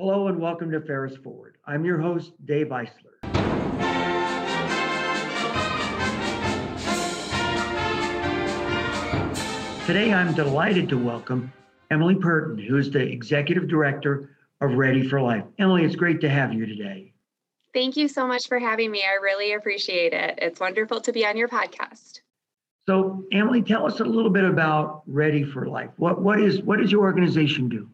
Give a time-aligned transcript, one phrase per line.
[0.00, 1.56] Hello and welcome to Ferris Forward.
[1.66, 3.18] I'm your host, Dave Eisler.
[9.86, 11.52] Today, I'm delighted to welcome
[11.90, 15.42] Emily Purton, who is the Executive Director of Ready for Life.
[15.58, 17.12] Emily, it's great to have you today.
[17.74, 19.02] Thank you so much for having me.
[19.02, 20.38] I really appreciate it.
[20.40, 22.20] It's wonderful to be on your podcast.
[22.86, 25.90] So, Emily, tell us a little bit about Ready for Life.
[25.96, 27.90] What, what, is, what does your organization do?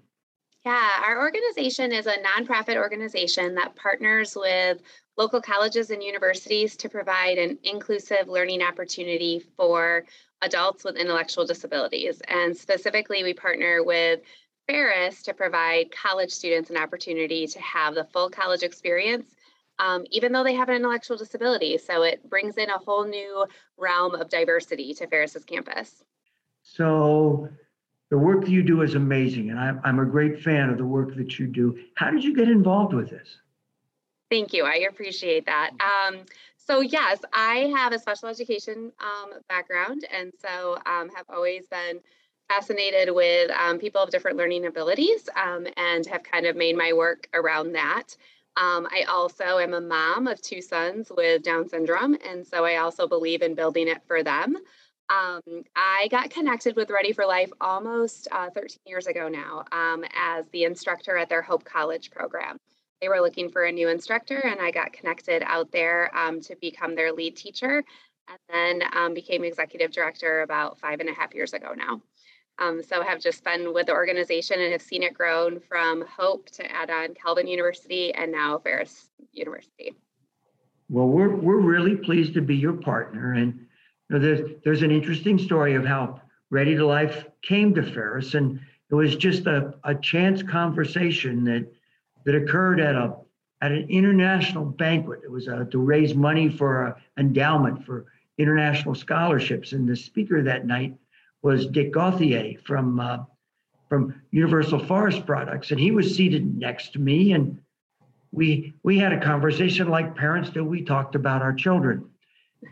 [0.65, 4.81] Yeah, our organization is a nonprofit organization that partners with
[5.19, 10.05] local colleges and universities to provide an inclusive learning opportunity for
[10.41, 12.23] adults with intellectual disabilities.
[12.29, 14.21] And specifically, we partner with
[14.67, 19.27] Ferris to provide college students an opportunity to have the full college experience,
[19.79, 21.77] um, even though they have an intellectual disability.
[21.77, 26.03] So it brings in a whole new realm of diversity to Ferris's campus.
[26.63, 27.51] So
[28.15, 31.17] the work you do is amazing, and I'm, I'm a great fan of the work
[31.17, 31.77] that you do.
[31.97, 33.39] How did you get involved with this?
[34.31, 34.63] Thank you.
[34.63, 35.73] I appreciate that.
[35.81, 36.21] Um,
[36.57, 41.99] so yes, I have a special education um, background, and so um, have always been
[42.49, 46.93] fascinated with um, people of different learning abilities, um, and have kind of made my
[46.93, 48.17] work around that.
[48.57, 52.77] Um, I also am a mom of two sons with Down syndrome, and so I
[52.77, 54.57] also believe in building it for them.
[55.11, 60.05] Um, I got connected with Ready for Life almost uh, 13 years ago now um,
[60.15, 62.59] as the instructor at their Hope College program.
[63.01, 66.57] They were looking for a new instructor, and I got connected out there um, to
[66.57, 67.85] become their lead teacher,
[68.29, 68.39] and
[68.81, 72.01] then um, became executive director about five and a half years ago now.
[72.59, 76.49] Um, so have just been with the organization and have seen it grown from Hope
[76.51, 79.95] to add on Calvin University and now Ferris University.
[80.89, 83.67] Well, we're we're really pleased to be your partner, and
[84.15, 86.21] know, there's there's an interesting story of how
[86.51, 91.67] Ready to Life came to Ferris, and it was just a, a chance conversation that
[92.25, 93.17] that occurred at a
[93.61, 95.21] at an international banquet.
[95.25, 98.07] It was uh, to raise money for an endowment for
[98.39, 100.97] international scholarships, and the speaker that night
[101.43, 103.19] was Dick Gauthier from uh,
[103.89, 107.59] from Universal Forest Products, and he was seated next to me, and
[108.33, 110.65] we we had a conversation like parents do.
[110.65, 112.05] We talked about our children,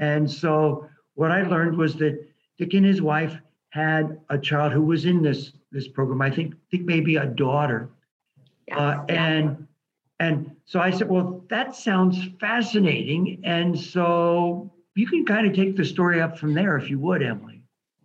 [0.00, 2.26] and so what I learned was that
[2.58, 3.36] Dick and his wife
[3.70, 6.20] had a child who was in this this program.
[6.20, 7.90] I think think maybe a daughter,
[8.68, 9.66] yes, uh, and
[10.20, 15.76] and so I said, well, that sounds fascinating, and so you can kind of take
[15.76, 17.61] the story up from there if you would, Emily.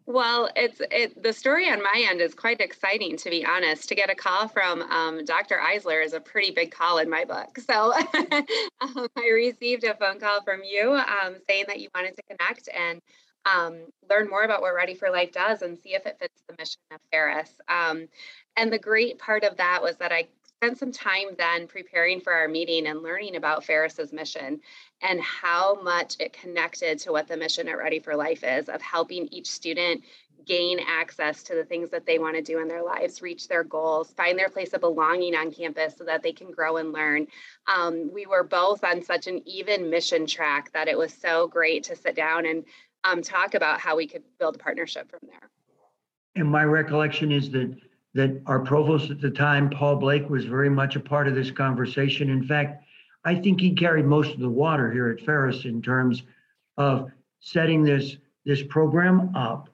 [0.10, 3.90] Well, it's it, the story on my end is quite exciting, to be honest.
[3.90, 5.58] To get a call from um, Dr.
[5.58, 7.60] Eisler is a pretty big call in my book.
[7.60, 7.94] So
[8.82, 12.70] um, I received a phone call from you um, saying that you wanted to connect
[12.70, 13.02] and
[13.46, 13.80] um,
[14.10, 16.80] learn more about what Ready for Life does and see if it fits the mission
[16.94, 17.52] of Ferris.
[17.68, 18.08] Um,
[18.56, 22.32] and the great part of that was that I spent some time then preparing for
[22.32, 24.62] our meeting and learning about Ferris's mission
[25.02, 28.82] and how much it connected to what the mission at Ready for Life is of
[28.82, 30.04] helping each student
[30.46, 33.64] gain access to the things that they want to do in their lives, reach their
[33.64, 37.28] goals, find their place of belonging on campus so that they can grow and learn.
[37.68, 41.84] Um, we were both on such an even mission track that it was so great
[41.86, 42.64] to sit down and
[43.04, 45.50] um, talk about how we could build a partnership from there.
[46.36, 47.76] And my recollection is that
[48.14, 51.52] that our provost at the time, Paul Blake, was very much a part of this
[51.52, 52.32] conversation.
[52.32, 52.84] In fact,
[53.28, 56.24] I think he carried most of the water here at Ferris in terms
[56.78, 57.12] of
[57.42, 58.16] setting this
[58.46, 59.68] this program up.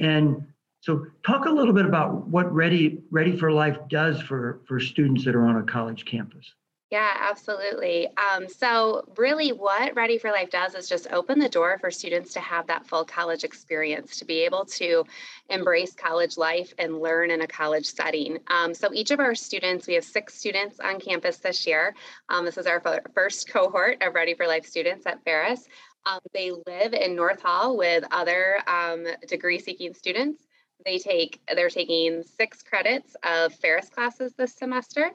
[0.00, 0.44] And
[0.80, 5.24] so talk a little bit about what Ready Ready for Life does for, for students
[5.24, 6.52] that are on a college campus.
[6.90, 8.08] Yeah, absolutely.
[8.16, 12.32] Um, so, really, what Ready for Life does is just open the door for students
[12.32, 15.04] to have that full college experience, to be able to
[15.48, 18.38] embrace college life and learn in a college setting.
[18.48, 21.94] Um, so, each of our students, we have six students on campus this year.
[22.28, 22.82] Um, this is our
[23.14, 25.68] first cohort of Ready for Life students at Ferris.
[26.06, 30.44] Um, they live in North Hall with other um, degree seeking students.
[30.84, 35.12] They take, they're taking six credits of Ferris classes this semester.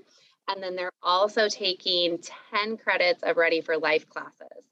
[0.48, 2.20] And then they're also taking
[2.52, 4.64] 10 credits of Ready for Life classes.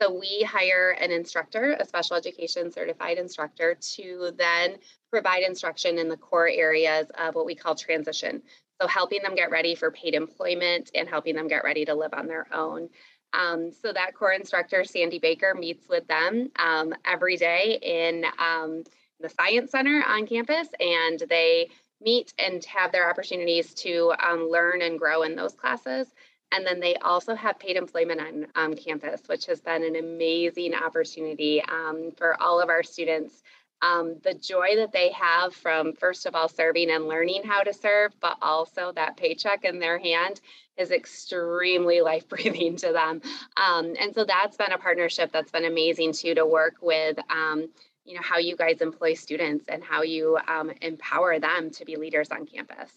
[0.00, 4.76] So we hire an instructor, a special education certified instructor, to then
[5.10, 8.42] provide instruction in the core areas of what we call transition.
[8.80, 12.14] So helping them get ready for paid employment and helping them get ready to live
[12.14, 12.88] on their own.
[13.32, 18.84] Um, so that core instructor, Sandy Baker, meets with them um, every day in um,
[19.20, 21.68] the Science Center on campus, and they
[22.00, 26.08] meet and have their opportunities to um, learn and grow in those classes.
[26.52, 30.74] And then they also have paid employment on um, campus, which has been an amazing
[30.74, 33.42] opportunity um, for all of our students
[33.82, 37.72] um, the joy that they have from first of all serving and learning how to
[37.72, 40.40] serve but also that paycheck in their hand
[40.76, 43.20] is extremely life breathing to them
[43.56, 47.68] um, and so that's been a partnership that's been amazing too to work with um,
[48.08, 51.96] you know how you guys employ students and how you um, empower them to be
[51.96, 52.90] leaders on campus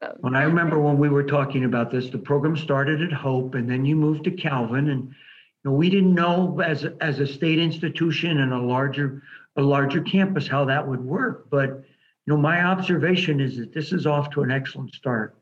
[0.00, 3.54] so, when i remember when we were talking about this the program started at hope
[3.54, 5.14] and then you moved to calvin and
[5.62, 9.22] you know, we didn't know as a, as a state institution and a larger
[9.56, 11.50] a larger campus how that would work.
[11.50, 15.36] But you know, my observation is that this is off to an excellent start.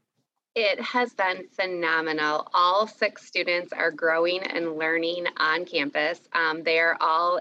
[0.55, 2.49] It has been phenomenal.
[2.53, 6.21] All six students are growing and learning on campus.
[6.33, 7.39] Um, they are all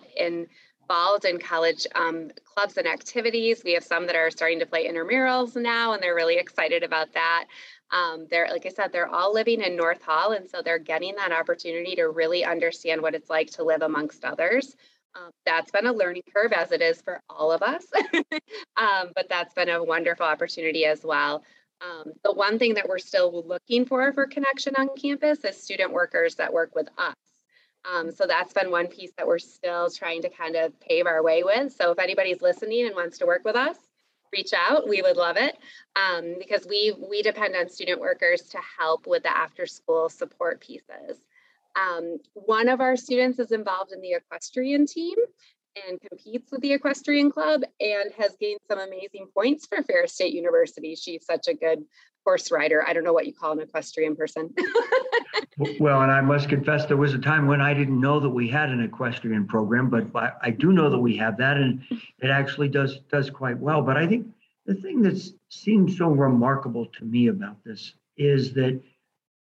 [0.89, 3.61] involved in college um, clubs and activities.
[3.65, 7.11] We have some that are starting to play intramurals now, and they're really excited about
[7.13, 7.45] that.
[7.91, 11.15] Um, they're, like I said, they're all living in North Hall, and so they're getting
[11.15, 14.77] that opportunity to really understand what it's like to live amongst others.
[15.13, 17.85] Um, that's been a learning curve, as it is for all of us,
[18.77, 21.43] um, but that's been a wonderful opportunity as well.
[21.81, 25.91] Um, the one thing that we're still looking for for connection on campus is student
[25.91, 27.15] workers that work with us.
[27.85, 31.23] Um, so that's been one piece that we're still trying to kind of pave our
[31.23, 31.73] way with.
[31.73, 33.77] So if anybody's listening and wants to work with us,
[34.33, 34.87] reach out.
[34.87, 35.57] We would love it
[35.95, 40.59] um, because we we depend on student workers to help with the after school support
[40.59, 41.17] pieces.
[41.75, 45.15] Um, one of our students is involved in the equestrian team
[45.87, 50.33] and competes with the equestrian club and has gained some amazing points for Ferris State
[50.33, 50.95] University.
[50.95, 51.83] She's such a good
[52.25, 52.83] horse rider.
[52.85, 54.53] I don't know what you call an equestrian person.
[55.79, 58.49] well, and I must confess, there was a time when I didn't know that we
[58.49, 60.07] had an equestrian program, but
[60.41, 61.81] I do know that we have that, and
[62.19, 63.81] it actually does does quite well.
[63.81, 64.27] But I think
[64.65, 65.17] the thing that
[65.49, 68.81] seems so remarkable to me about this is that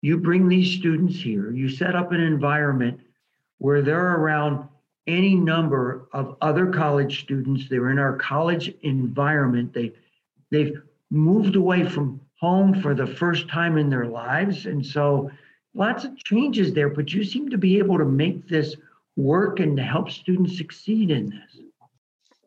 [0.01, 2.99] you bring these students here, you set up an environment
[3.59, 4.67] where they're around
[5.07, 7.69] any number of other college students.
[7.69, 9.73] They're in our college environment.
[9.73, 9.93] They,
[10.51, 10.81] they've
[11.11, 14.65] moved away from home for the first time in their lives.
[14.65, 15.29] And so
[15.73, 18.75] lots of changes there, but you seem to be able to make this
[19.15, 21.65] work and to help students succeed in this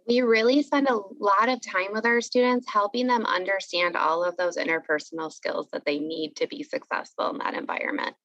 [0.09, 4.37] we really spend a lot of time with our students helping them understand all of
[4.39, 8.17] those interpersonal skills that they need to be successful in that environment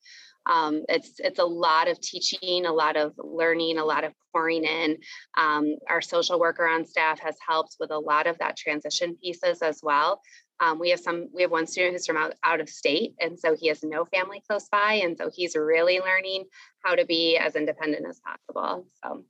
[0.46, 4.64] um, it's it's a lot of teaching a lot of learning a lot of pouring
[4.64, 4.98] in
[5.38, 9.62] um, our social worker on staff has helped with a lot of that transition pieces
[9.62, 10.22] as well
[10.60, 13.40] um, we have some we have one student who's from out, out of state and
[13.40, 16.44] so he has no family close by and so he's really learning
[16.84, 19.24] how to be as independent as possible so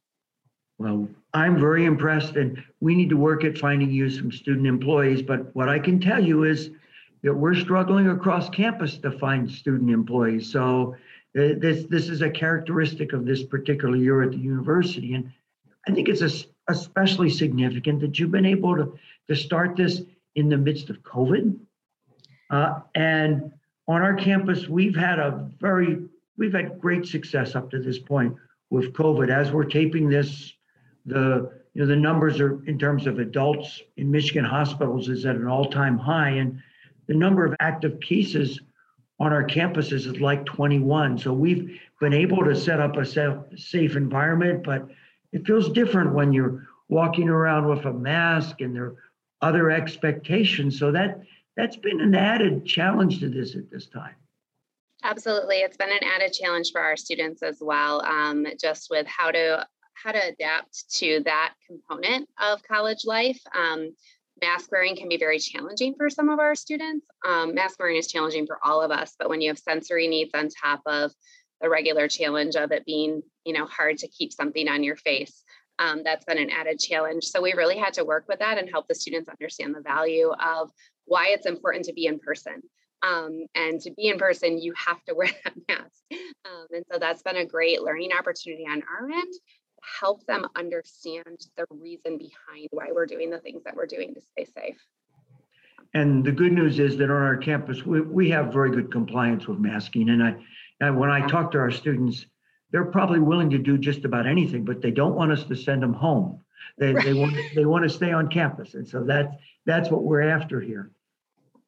[0.79, 5.21] well, I'm very impressed, and we need to work at finding you some student employees.
[5.21, 6.71] But what I can tell you is
[7.23, 10.51] that we're struggling across campus to find student employees.
[10.51, 10.95] So
[11.37, 15.31] uh, this this is a characteristic of this particular year at the university, and
[15.87, 16.31] I think it's a,
[16.71, 18.97] especially significant that you've been able to
[19.29, 20.01] to start this
[20.35, 21.57] in the midst of COVID.
[22.49, 23.51] Uh, and
[23.87, 26.03] on our campus, we've had a very
[26.37, 28.35] we've had great success up to this point
[28.69, 29.29] with COVID.
[29.29, 30.53] As we're taping this
[31.05, 35.35] the you know the numbers are in terms of adults in Michigan hospitals is at
[35.35, 36.61] an all-time high, and
[37.07, 38.59] the number of active cases
[39.19, 41.17] on our campuses is like 21.
[41.17, 44.87] So we've been able to set up a safe environment, but
[45.31, 48.95] it feels different when you're walking around with a mask and there are
[49.41, 50.79] other expectations.
[50.79, 51.21] So that
[51.55, 54.15] that's been an added challenge to this at this time.
[55.03, 55.57] Absolutely.
[55.57, 59.67] It's been an added challenge for our students as well, um, just with how to
[59.95, 63.39] how to adapt to that component of college life.
[63.55, 63.93] Um,
[64.43, 67.05] mask wearing can be very challenging for some of our students.
[67.25, 70.31] Um, mask wearing is challenging for all of us, but when you have sensory needs
[70.33, 71.13] on top of
[71.61, 75.43] the regular challenge of it being, you know, hard to keep something on your face,
[75.79, 77.23] um, that's been an added challenge.
[77.23, 80.31] So we really had to work with that and help the students understand the value
[80.31, 80.69] of
[81.05, 82.61] why it's important to be in person.
[83.01, 86.03] Um, and to be in person, you have to wear that mask.
[86.45, 89.33] Um, and so that's been a great learning opportunity on our end
[89.99, 94.21] help them understand the reason behind why we're doing the things that we're doing to
[94.21, 94.77] stay safe.
[95.93, 99.47] And the good news is that on our campus, we, we have very good compliance
[99.47, 100.09] with masking.
[100.09, 100.35] And I,
[100.79, 102.25] and when I talk to our students,
[102.71, 105.83] they're probably willing to do just about anything, but they don't want us to send
[105.83, 106.41] them home.
[106.77, 107.05] They, right.
[107.05, 109.35] they want they want to stay on campus, and so that's
[109.65, 110.89] that's what we're after here.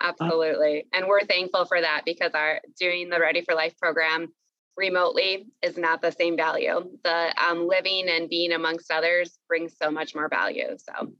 [0.01, 4.34] Absolutely, uh, and we're thankful for that because our doing the Ready for Life program
[4.77, 6.89] remotely is not the same value.
[7.03, 10.77] The um, living and being amongst others brings so much more value.
[10.77, 11.12] So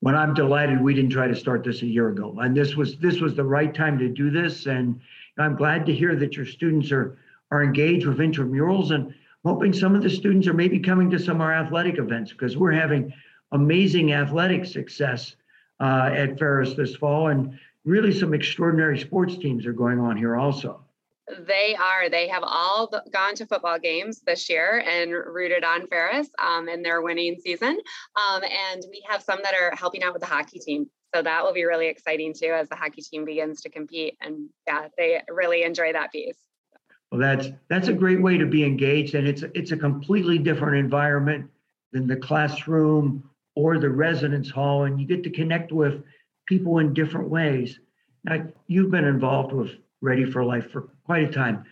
[0.00, 2.36] when I'm delighted we didn't try to start this a year ago.
[2.40, 4.66] And this was this was the right time to do this.
[4.66, 5.00] And
[5.38, 7.18] I'm glad to hear that your students are
[7.50, 11.36] are engaged with intramurals and hoping some of the students are maybe coming to some
[11.36, 13.12] of our athletic events because we're having
[13.52, 15.36] amazing athletic success
[15.80, 20.36] uh, at Ferris this fall, and really some extraordinary sports teams are going on here
[20.36, 20.84] also.
[21.46, 22.08] They are.
[22.08, 26.82] They have all gone to football games this year and rooted on Ferris um, in
[26.82, 27.78] their winning season.
[28.16, 30.86] Um, and we have some that are helping out with the hockey team.
[31.14, 34.16] So that will be really exciting too as the hockey team begins to compete.
[34.20, 36.38] And yeah, they really enjoy that piece.
[37.10, 40.76] Well, that's that's a great way to be engaged, and it's it's a completely different
[40.76, 41.50] environment
[41.92, 46.02] than the classroom or the residence hall, and you get to connect with
[46.46, 47.80] people in different ways.
[48.24, 49.70] Now, you've been involved with
[50.02, 51.64] Ready for Life for quite a time,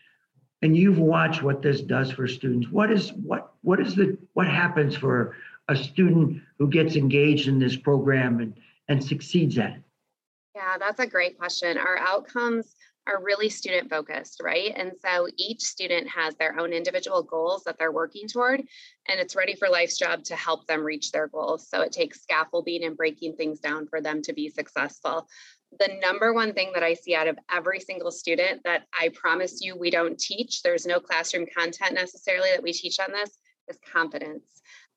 [0.62, 2.69] and you've watched what this does for students.
[2.71, 5.37] What is what what is the what happens for
[5.69, 8.55] a student who gets engaged in this program and
[8.88, 9.83] and succeeds at it?
[10.55, 11.76] Yeah, that's a great question.
[11.76, 12.75] Our outcomes
[13.07, 14.73] are really student focused, right?
[14.75, 19.37] And so each student has their own individual goals that they're working toward, and it's
[19.37, 21.69] Ready for Life's job to help them reach their goals.
[21.69, 25.28] So it takes scaffolding and breaking things down for them to be successful.
[25.78, 29.61] The number one thing that I see out of every single student that I promise
[29.62, 33.78] you we don't teach, there's no classroom content necessarily that we teach on this, is
[33.92, 34.45] confidence.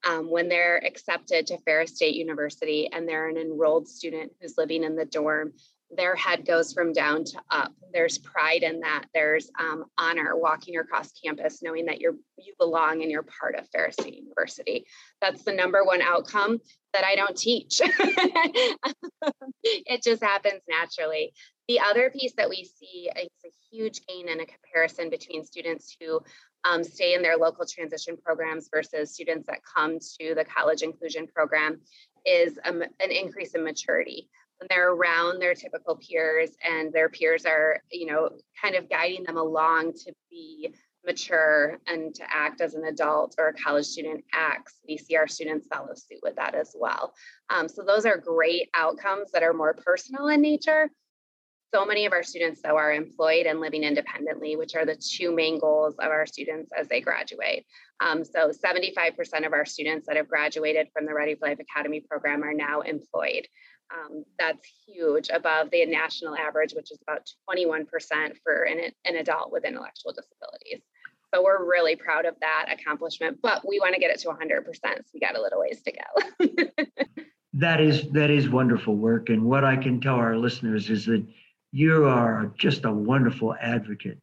[0.07, 4.83] Um, when they're accepted to Ferris State University and they're an enrolled student who's living
[4.83, 5.51] in the dorm,
[5.91, 7.73] their head goes from down to up.
[7.91, 9.05] There's pride in that.
[9.13, 13.67] There's um, honor walking across campus, knowing that you're you belong and you're part of
[13.69, 14.85] Ferris State University.
[15.19, 16.59] That's the number one outcome
[16.93, 17.81] that I don't teach.
[19.63, 21.33] it just happens naturally.
[21.67, 25.95] The other piece that we see is a huge gain in a comparison between students
[25.99, 26.21] who
[26.65, 31.27] um, stay in their local transition programs versus students that come to the college inclusion
[31.27, 31.79] program
[32.25, 34.29] is um, an increase in maturity
[34.59, 38.29] when they're around their typical peers and their peers are, you know,
[38.61, 40.73] kind of guiding them along to be
[41.05, 45.27] mature and to act as an adult or a college student acts, we see our
[45.27, 47.13] students follow suit with that as well.
[47.49, 50.89] Um, so those are great outcomes that are more personal in nature.
[51.73, 55.33] So many of our students, though, are employed and living independently, which are the two
[55.33, 57.65] main goals of our students as they graduate.
[57.99, 61.99] Um, so 75% of our students that have graduated from the Ready for Life Academy
[61.99, 63.47] program are now employed.
[63.93, 67.85] Um, that's huge above the national average, which is about 21%
[68.43, 70.81] for an, an adult with intellectual disabilities.
[71.33, 74.65] So we're really proud of that accomplishment, but we want to get it to 100%.
[74.73, 76.85] So we got a little ways to go.
[77.53, 81.23] that is that is wonderful work, and what I can tell our listeners is that
[81.71, 84.17] you are just a wonderful advocate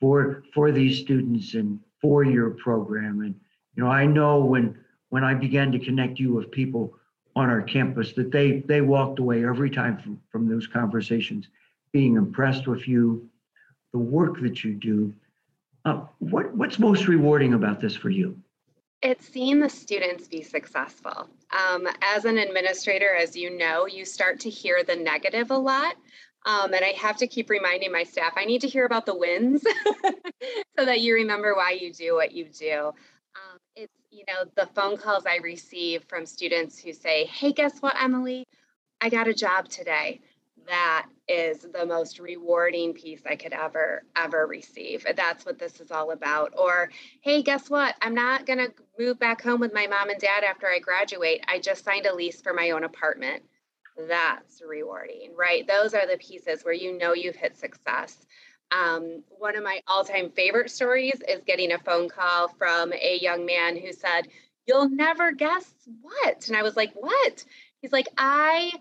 [0.00, 3.20] for for these students and for your program.
[3.20, 3.34] And
[3.74, 4.76] you know, I know when
[5.10, 6.94] when I began to connect you with people
[7.36, 11.48] on our campus that they they walked away every time from, from those conversations
[11.92, 13.28] being impressed with you
[13.92, 15.12] the work that you do.
[15.84, 18.36] Uh, what what's most rewarding about this for you?
[19.02, 21.28] It's seeing the students be successful.
[21.52, 25.96] Um, as an administrator as you know you start to hear the negative a lot
[26.46, 29.14] um, and I have to keep reminding my staff I need to hear about the
[29.14, 29.62] wins
[30.78, 32.92] so that you remember why you do what you do.
[33.34, 37.78] Um, it's, you know, the phone calls I receive from students who say, hey, guess
[37.80, 38.44] what, Emily?
[39.00, 40.20] I got a job today.
[40.66, 45.06] That is the most rewarding piece I could ever, ever receive.
[45.16, 46.52] That's what this is all about.
[46.56, 47.94] Or, hey, guess what?
[48.02, 51.44] I'm not going to move back home with my mom and dad after I graduate.
[51.48, 53.42] I just signed a lease for my own apartment.
[54.08, 55.66] That's rewarding, right?
[55.66, 58.16] Those are the pieces where you know you've hit success.
[58.72, 63.18] Um, one of my all time favorite stories is getting a phone call from a
[63.20, 64.28] young man who said,
[64.66, 66.46] You'll never guess what.
[66.46, 67.44] And I was like, What?
[67.82, 68.72] He's like, I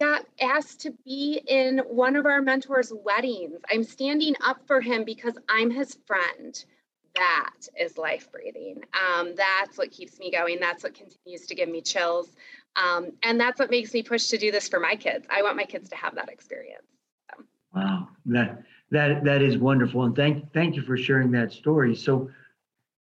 [0.00, 3.60] got asked to be in one of our mentors' weddings.
[3.70, 6.64] I'm standing up for him because I'm his friend.
[7.16, 8.82] That is life breathing.
[8.94, 10.58] Um, that's what keeps me going.
[10.60, 12.28] That's what continues to give me chills.
[12.78, 15.26] Um, and that's what makes me push to do this for my kids.
[15.30, 16.86] I want my kids to have that experience.
[17.30, 17.44] So.
[17.74, 18.08] Wow.
[18.26, 21.94] That that that is wonderful, and thank thank you for sharing that story.
[21.94, 22.30] So,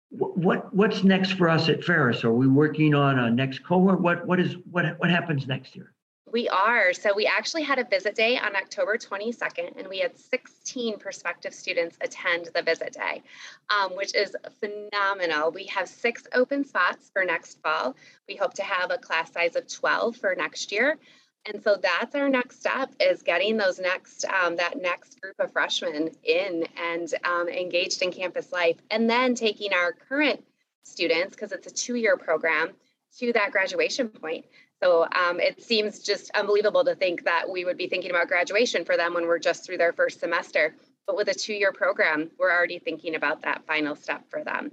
[0.10, 2.24] what what's next for us at Ferris?
[2.24, 4.01] Are we working on a next cohort?
[4.01, 5.94] What what is what what happens next year?
[6.32, 6.94] We are.
[6.94, 11.54] So we actually had a visit day on October 22nd, and we had 16 prospective
[11.54, 13.22] students attend the visit day,
[13.70, 15.52] um, which is phenomenal.
[15.52, 17.98] We have six open spots for next fall.
[18.30, 20.98] We hope to have a class size of 12 for next year.
[21.46, 25.52] And so that's our next step is getting those next um, that next group of
[25.52, 30.46] freshmen in and um, engaged in campus life, and then taking our current
[30.84, 32.70] students because it's a two-year program
[33.18, 34.46] to that graduation point.
[34.84, 38.84] So um, it seems just unbelievable to think that we would be thinking about graduation
[38.84, 40.76] for them when we're just through their first semester.
[41.06, 44.72] But with a two-year program, we're already thinking about that final step for them.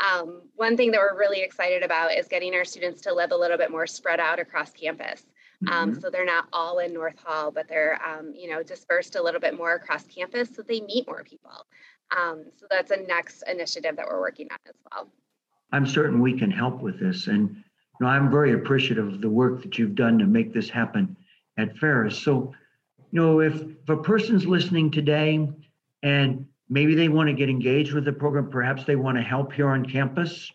[0.00, 3.36] Um, one thing that we're really excited about is getting our students to live a
[3.36, 5.24] little bit more spread out across campus.
[5.68, 6.00] Um, Mhm.
[6.00, 9.40] so they're not all in North Hall, but they're um, you know dispersed a little
[9.40, 11.66] bit more across campus, so they meet more people.
[12.16, 15.10] Um, so that's a next initiative that we're working on as well.
[15.72, 17.26] I'm certain we can help with this.
[17.26, 17.64] And
[18.00, 21.16] you know, I'm very appreciative of the work that you've done to make this happen
[21.56, 22.18] at Ferris.
[22.18, 22.54] So,
[23.10, 25.48] you know, if, if a person's listening today
[26.02, 29.52] and maybe they want to get engaged with the program, perhaps they want to help
[29.52, 30.52] here on campus,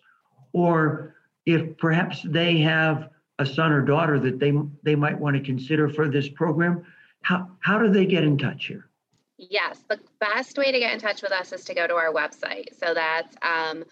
[0.53, 3.09] or if perhaps they have
[3.39, 6.85] a son or daughter that they they might want to consider for this program,
[7.23, 8.87] how how do they get in touch here?
[9.37, 12.13] Yes, the best way to get in touch with us is to go to our
[12.13, 12.67] website.
[12.79, 13.83] So that's um,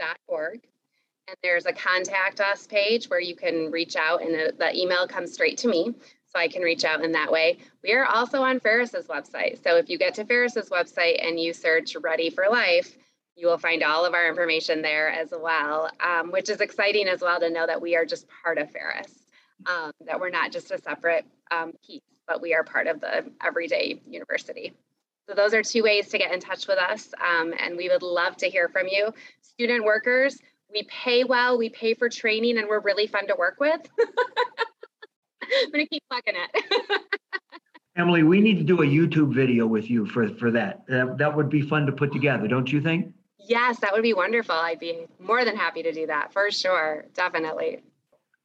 [0.00, 0.60] rflnetwork.org.
[1.28, 5.06] And there's a contact us page where you can reach out, and the, the email
[5.06, 5.94] comes straight to me.
[6.26, 7.58] So I can reach out in that way.
[7.82, 9.62] We are also on Ferris's website.
[9.64, 12.96] So if you get to Ferris's website and you search Ready for Life,
[13.34, 17.20] you will find all of our information there as well, um, which is exciting as
[17.20, 19.12] well to know that we are just part of Ferris,
[19.66, 23.24] um, that we're not just a separate um, piece, but we are part of the
[23.42, 24.72] everyday university.
[25.30, 28.02] So those are two ways to get in touch with us, um, and we would
[28.02, 29.14] love to hear from you.
[29.42, 30.36] Student workers,
[30.72, 33.80] we pay well, we pay for training, and we're really fun to work with.
[35.42, 37.00] I'm gonna keep plugging it.
[37.96, 40.84] Emily, we need to do a YouTube video with you for for that.
[40.88, 43.14] That, that would be fun to put together, don't you think?
[43.38, 44.56] yes, that would be wonderful.
[44.56, 47.06] I'd be more than happy to do that for sure.
[47.14, 47.78] Definitely.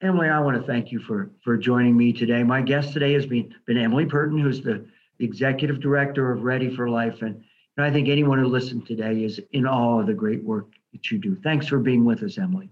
[0.03, 2.43] Emily, I want to thank you for for joining me today.
[2.43, 4.85] My guest today has been been Emily Purton, who's the
[5.19, 7.43] executive director of Ready for Life, and,
[7.77, 11.11] and I think anyone who listened today is in awe of the great work that
[11.11, 11.35] you do.
[11.43, 12.69] Thanks for being with us, Emily.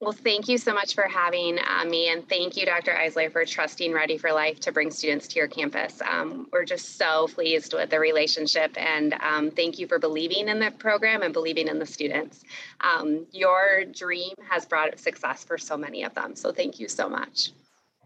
[0.00, 2.92] Well, thank you so much for having uh, me, and thank you, Dr.
[2.92, 6.00] Eisler, for trusting Ready for Life to bring students to your campus.
[6.00, 10.58] Um, we're just so pleased with the relationship, and um, thank you for believing in
[10.58, 12.44] the program and believing in the students.
[12.80, 17.06] Um, your dream has brought success for so many of them, so thank you so
[17.06, 17.50] much.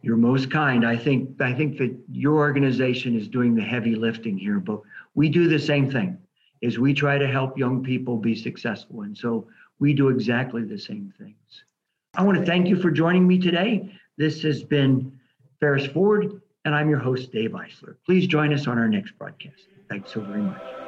[0.05, 0.87] You're most kind.
[0.87, 4.83] I think I think that your organization is doing the heavy lifting here, but
[5.15, 6.19] we do the same thing.
[6.61, 9.49] Is we try to help young people be successful, and so
[9.79, 11.65] we do exactly the same things.
[12.13, 13.99] I want to thank you for joining me today.
[14.19, 15.19] This has been
[15.59, 17.97] Ferris Forward, and I'm your host, Dave Eisler.
[18.05, 19.69] Please join us on our next broadcast.
[19.89, 20.84] Thanks so very much.